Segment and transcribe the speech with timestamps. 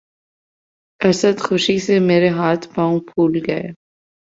[1.07, 1.35] اسد!
[1.45, 3.67] خوشی سے مرے ہاتھ پاؤں پُھول گئے